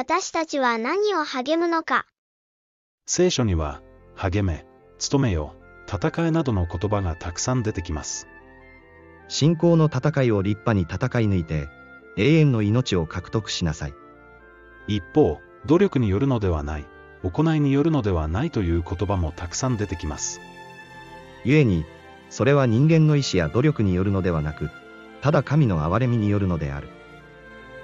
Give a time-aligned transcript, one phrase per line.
[0.00, 2.06] 私たちは何を励むのか。
[3.04, 3.82] 聖書には、
[4.14, 4.64] 励め、
[5.10, 5.56] 努めよ、
[5.88, 8.28] 戦えなどの言葉がたくさん出てきます。
[9.26, 11.66] 信仰の戦いを立派に戦い抜いて、
[12.16, 13.94] 永遠の命を獲得しなさい。
[14.86, 16.86] 一方、努力によるのではない、
[17.24, 20.40] 行いによるのではないという言葉もたくさん出てきます。
[21.44, 21.84] 故に、
[22.30, 24.70] それは人間の意志や努力によるのではなく、
[25.22, 26.88] ただ神の憐れみによるのである。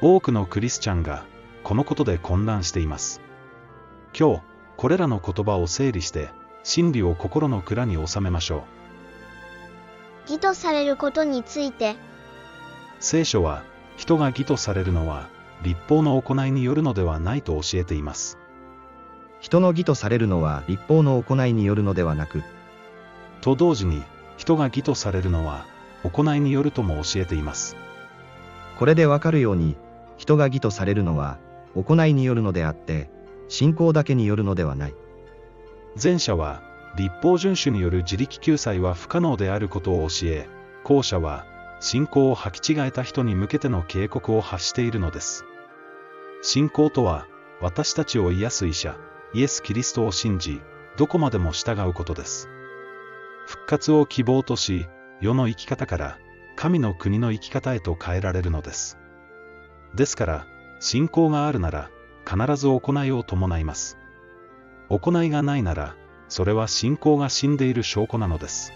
[0.00, 1.24] 多くのクリスチャンが、
[1.66, 3.20] このことで混乱しています。
[4.16, 4.42] 今日、
[4.76, 6.28] これらの言葉を整理して、
[6.62, 8.58] 真理を心の蔵に収めましょ
[10.28, 10.30] う。
[10.30, 11.96] 義とされることについて、
[13.00, 13.64] 聖書は、
[13.96, 15.28] 人が義とされるのは、
[15.64, 18.38] 立法の行いによるのではないと教えています。
[19.40, 22.44] 人の義とされるのは立法の行いによるのではなく、
[23.40, 24.04] と同時に、
[24.36, 25.66] 人が義とされるのは、
[26.04, 27.74] 行いによるとも教えています。
[28.78, 29.76] これでわかるように、
[30.16, 31.38] 人が義とされるのは、
[31.76, 33.10] 行いによるのであって、
[33.48, 34.94] 信仰だけによるのではない。
[36.02, 36.62] 前者は、
[36.96, 40.48] 立法遵守による自力救済は不可能であることを教え、
[40.82, 41.44] 後者は、
[41.80, 45.44] 信仰を履き違えた人に向けての警告を発しているのです。
[46.42, 47.26] 信仰とは、
[47.60, 48.96] 私たちを癒す医者、
[49.34, 50.60] イエス・キリストを信じ、
[50.96, 52.48] どこまでも従うことです。
[53.46, 54.86] 復活を希望とし、
[55.20, 56.18] 世の生き方から、
[56.56, 58.98] 神の国の生き方へと変えられるのです。
[59.94, 60.46] ですから、
[60.88, 61.90] 信仰があるなら、
[62.24, 63.98] 必ず行いを伴います。
[64.88, 65.96] 行いがないなら、
[66.28, 68.72] それは信仰が死んでいる証拠なのです。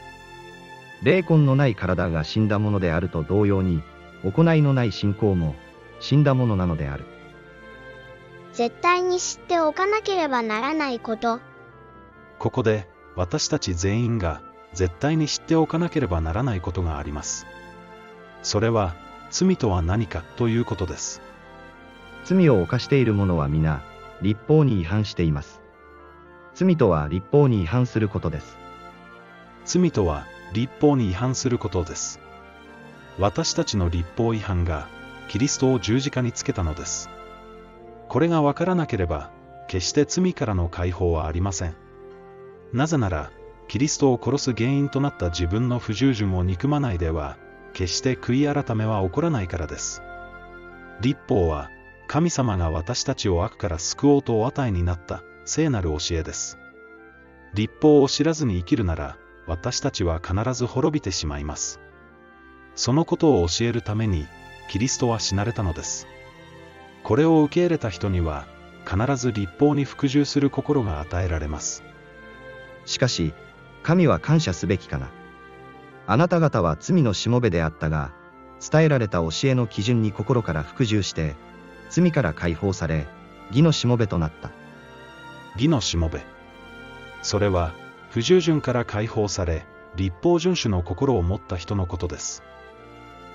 [1.05, 3.85] 霊魂のない体が死んだものであると同様に、
[4.25, 5.55] 行いのない信仰も
[6.01, 7.05] 死んだものなのである。
[8.55, 11.39] 絶対に知っておかなければならないこと。
[12.41, 14.43] ここで、私たち全員が、
[14.75, 17.47] 絶対に知っておかなければならないことがあります。
[18.43, 18.97] それは、
[19.31, 21.30] 罪とは何かということです。
[22.25, 23.83] 罪を犯している者は皆、
[24.23, 25.61] 立法に違反しています。
[26.55, 28.59] 罪とは立法に違反することです。
[29.65, 32.21] 罪とは、立法に違反することです。
[33.19, 34.89] 私たちの立法違反が、
[35.29, 37.09] キリストを十字架につけたのです。
[38.09, 39.31] これがわからなければ、
[39.69, 41.77] 決して罪からの解放はありません。
[42.73, 43.31] なぜなら、
[43.69, 47.37] キリストを殺す原因となった自分の不従順を憎まないでは、
[47.73, 50.03] 決して悔い改めは起こらないからです。
[51.01, 51.71] 立法は、
[52.13, 56.59] 神様が私たちを悪から救おうとお与えになった聖なる教えです。
[57.55, 59.17] 立法を知らずに生きるなら、
[59.47, 61.79] 私たちは必ず滅びてしまいます。
[62.75, 64.27] そのことを教えるために、
[64.69, 66.09] キリストは死なれたのです。
[67.05, 68.45] これを受け入れた人には、
[68.85, 71.85] 必ず立法に服従する心が与えられます。
[72.87, 73.33] しかし、
[73.85, 75.11] 神は感謝すべきかな。
[76.09, 78.11] あなた方は罪のしもべであったが、
[78.59, 81.37] 伝えられた教えの基準に心から服従して、
[81.91, 83.07] 罪から解放され、
[83.51, 84.51] 義のしもべとなった。
[85.55, 86.21] 義のしもべ。
[87.23, 87.73] それは、
[88.11, 92.43] 不従順から解放され、立法遵守の心を持った人のことです。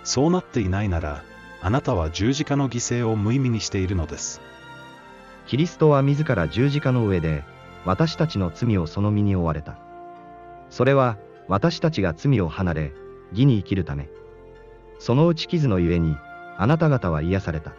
[0.03, 1.23] そうなっていないなら、
[1.61, 4.41] あなたは十字架の犠牲を無意味にしているのです。
[5.47, 7.43] キリストは自ら十字架の上で、
[7.85, 9.77] 私たちの罪をその身に負われた。
[10.69, 11.17] それは、
[11.47, 12.93] 私たちが罪を離れ、
[13.31, 14.09] 義に生きるため。
[14.97, 16.15] その打ち傷のゆえに、
[16.57, 17.73] あなた方は癒された。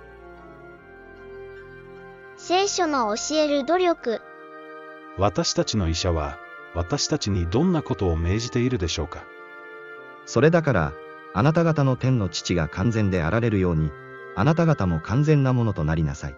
[2.48, 4.22] 聖書の教える努力。
[5.18, 6.38] 私たちの医者は、
[6.76, 9.24] 私たちにどんなことを命じているでしょうか？
[10.26, 10.92] それだから、
[11.34, 13.90] あなた方の天の父が完全であられるように、
[14.36, 16.36] あなた方も完全なものとなりなさい。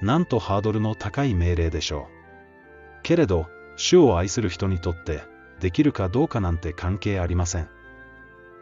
[0.00, 3.02] なんとハードルの高い命令でしょう。
[3.02, 5.24] けれど、主を愛する人にとって、
[5.60, 7.68] できるかどうかなんて関係ありません。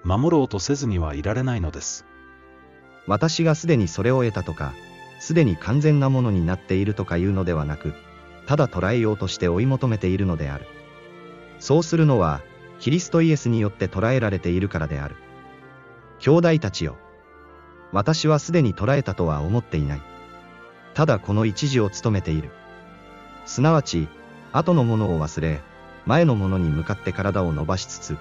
[0.03, 2.05] 守ろうとせずにはいられないのです。
[3.07, 4.73] 私がすでにそれを得たとか、
[5.21, 7.95] すでに完全なものになっているとかいうのではなく、
[8.47, 10.67] ただ捉えようとして追い求めているのである。
[11.61, 12.41] そうするのは、
[12.81, 15.17] キリストイエスによって捉えられているからである。
[16.19, 16.97] 兄弟たちよ。
[17.93, 20.03] 私はすでに捉えたとは思っていない。
[20.95, 22.51] ただこの一時を務めている。
[23.45, 24.09] すなわち、
[24.53, 25.61] 後のものを忘れ、
[26.07, 28.17] 前のものに向かって体を伸ばしつつ、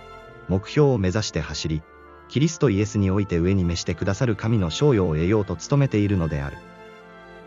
[0.50, 1.81] 目標を目指して走り、
[2.28, 6.57] キリストイエスにおいて上に召してくださる神の賞与を得ようと努めているのである。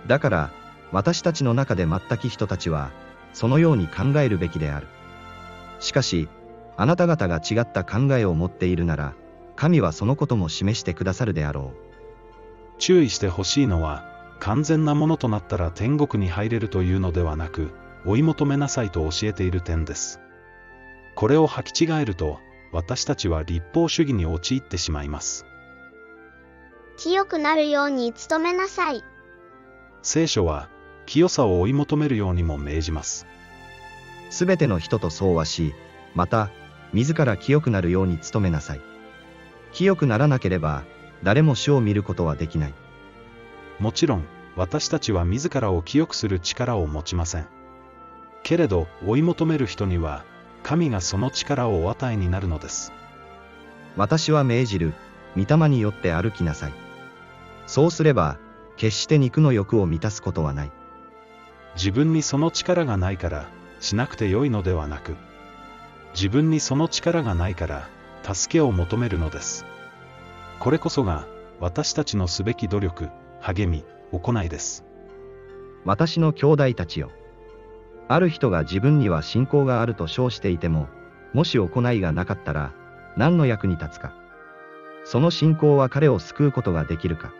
[0.06, 0.50] だから、
[0.90, 2.90] 私たちの中で全き人たちは、
[3.32, 4.86] そのように考えるべきである。
[5.80, 6.28] しかし、
[6.76, 9.14] あなた方が違った考えを持っているなら、
[9.56, 12.78] 神はそのことも示してくださるであろう。
[12.78, 14.04] 注意してほしいのは、
[14.40, 17.70] 完全なものとなったら天国に入れるというのではなく、
[18.04, 20.20] 追い求めなさいと教えている点です。
[21.14, 22.40] これを履き違えると、
[22.72, 25.46] 私たちは立法主義に陥ってしまいます。
[26.96, 29.04] 清くなるように努めなさい。
[30.02, 30.68] 聖書は、
[31.06, 33.26] 清さを追い求めるようにも命じます。
[34.30, 35.74] すべての人と相和し、
[36.14, 36.50] また、
[36.92, 38.80] 自ら清くなるように努めなさい。
[39.72, 40.84] 清くならなければ、
[41.22, 42.74] 誰も主を見ることはできない。
[43.78, 44.24] もちろん、
[44.56, 47.46] 私たちは自らを清くする力を持ちません。
[48.42, 50.24] けれど、追い求める人には、
[50.62, 52.92] 神がその力をお与えになるのです。
[53.96, 54.94] 私は命じる、
[55.36, 56.72] 御霊によって歩きなさい。
[57.66, 58.38] そうすれば、
[58.76, 60.72] 決して肉の欲を満たすことはない。
[61.74, 63.48] 自分にその力がないから、
[63.80, 65.16] しなくてよいのではなく、
[66.14, 67.88] 自分にその力がないから、
[68.22, 69.64] 助けを求めるのです。
[70.58, 71.26] これこそが、
[71.60, 73.08] 私たちのすべき努力、
[73.40, 74.84] 励み、行いです。
[75.84, 77.10] 私の兄弟たちよ。
[78.08, 80.88] ある人が自分には信仰があると称していても、
[81.32, 82.72] もし行いがなかったら、
[83.16, 84.12] 何の役に立つか。
[85.04, 87.32] その信仰は彼を救うことができるか。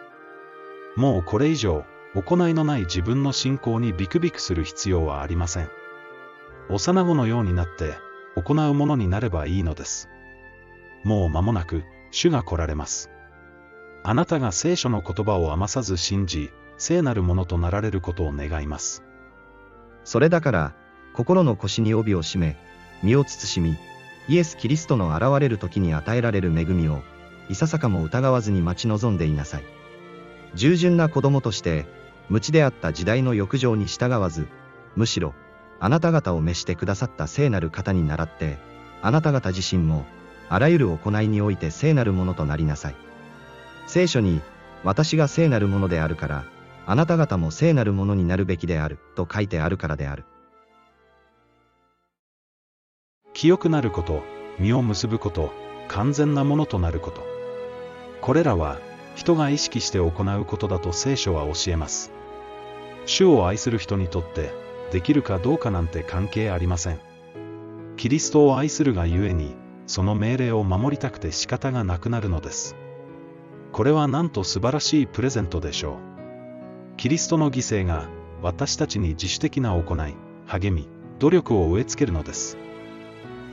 [0.97, 1.85] もうこれ以上、
[2.15, 5.71] 行いのない自分の信仰にビクビクする必要はありません。
[6.69, 7.95] 幼子のようになって、
[8.37, 10.09] 行うものになればいいのです。
[11.05, 13.11] もう間もなく、主が来られます。
[14.05, 19.03] あなたが聖書の言葉を余さず信じ、聖なるものとなられることを願います。
[20.05, 20.75] それだから、
[21.15, 22.57] 心の腰に帯を締め、
[23.03, 23.77] 身を慎み、
[24.29, 27.03] イエス・キリストの現れる時に与えられる恵みを、
[27.49, 29.82] いささかも疑わずに待ち望んでいなさい。
[30.55, 31.87] 従順な子供として、
[32.29, 34.49] 無知であった時代の欲情に従わず、
[34.97, 35.35] むしろ、
[35.81, 38.59] あなた方を召してくださった聖なる方に倣って、
[39.03, 40.05] あなた方自身も、
[40.49, 42.95] あらゆる行いにおいて聖なるものとなりなさい。
[43.87, 44.41] 聖書に、
[44.85, 46.45] 私が聖なるものであるから、
[46.87, 50.25] あなた方も聖なるものになるべきである、と書いてあるからである。
[53.35, 54.23] 清くなること、
[54.59, 55.53] 実を結ぶこと、
[55.89, 57.25] 完全なものとなること。
[58.21, 58.79] これらは、
[59.15, 62.13] 人が意識して行うことだと聖書は教えます。
[63.07, 64.53] 主を愛する人にとって、
[64.91, 67.01] できるかどうかなんて関係ありません。
[67.97, 69.55] キリストを愛するがゆえに、
[69.87, 72.77] その命令を守りたくて仕方がなくなるのです。
[73.73, 76.97] これはなんと素晴らしいプレゼントでしょう。
[76.97, 78.09] キリストの犠牲が、
[78.43, 80.15] 私たちに自主的な行い、
[80.47, 80.89] 励み、
[81.19, 82.59] 努力を植え付けるのです。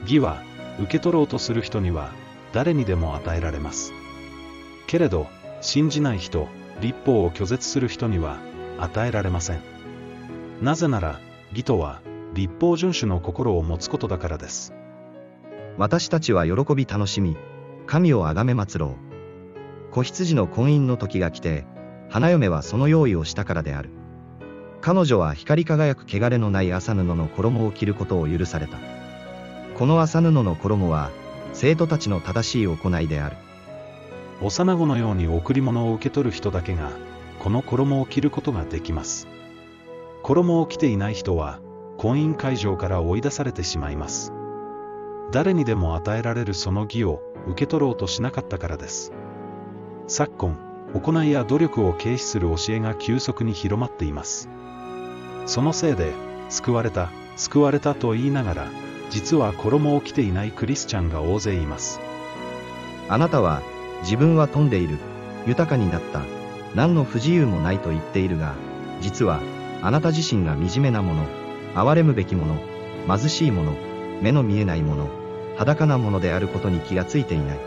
[0.04, 0.42] 義は、
[0.80, 2.12] 受け取ろうとする人には、
[2.54, 3.94] 誰にでも与えられます。
[4.88, 5.28] けれど、
[5.62, 6.48] 信じない人、
[6.82, 8.38] 立法を拒絶する人には、
[8.80, 9.62] 与えられません。
[10.62, 11.20] なぜなら、
[11.52, 12.02] 義とは、
[12.34, 14.74] 立法遵守の心を持つことだからです。
[15.78, 17.38] 私たちは喜び楽しみ、
[17.88, 18.96] 神をあがめ祭ろ
[19.90, 19.94] う。
[19.94, 21.66] 子羊の婚姻の時が来て、
[22.10, 23.90] 花嫁はその用意をしたからである。
[24.82, 28.78] 彼女は光り輝く汚れのない麻布の衣を着ることを許された。
[29.78, 31.12] この麻布の衣は、
[31.54, 33.38] 生徒たちの正しい行いである。
[34.42, 36.92] 幼子のように贈り物を受け取る人だけが、
[37.40, 39.28] この衣を着ることができます。
[40.24, 41.60] 衣を着ていない人は、
[41.98, 44.34] 婚姻会場から追い出されてしまいます。
[45.32, 49.12] 誰にでも与えられるその義を受け取ろうとしなかったからです。
[50.08, 50.58] 昨今、
[50.94, 54.50] 行いや努力を軽視する教えが急速に広まっています。
[55.46, 56.14] そのせいで、
[56.50, 58.68] 救われた、救われたと言いながら、
[59.10, 62.00] 実は衣を着ていないクリスチャンが大勢います。
[63.08, 63.62] あなたは、
[64.01, 64.97] 自分は富んでいる、
[65.45, 66.21] 豊かになった、
[66.76, 68.54] 何の不自由もないと言っているが、
[69.02, 69.42] 実は、
[69.81, 71.26] あなた自身が惨めなもの、
[71.76, 72.57] 憐れむべきもの、
[73.07, 73.74] 貧しいもの、
[74.21, 75.09] 目の見えないもの、
[75.57, 77.59] 裸なものであることに気がついていない。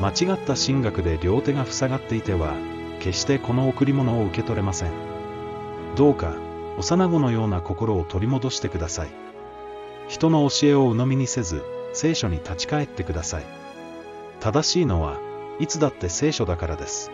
[0.00, 2.54] 間違った神学で両手が塞がっていては、
[3.00, 4.90] 決してこの贈り物を受け取れません。
[5.96, 6.34] どうか、
[6.78, 9.08] 幼子のような心を取り戻してください。
[10.08, 13.44] 人の教えを鵜呑みにせず、聖書に立ち返ってください。
[14.40, 15.18] 正しいのは、
[15.58, 17.10] いつだって聖書だからです。